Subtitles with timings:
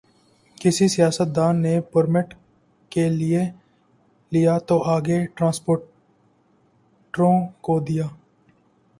[0.57, 2.33] کسی سیاستدان نے پرمٹ
[3.09, 3.43] لے
[4.31, 7.37] لیا تو آگے ٹرانسپورٹروں
[7.61, 8.07] کو دیا۔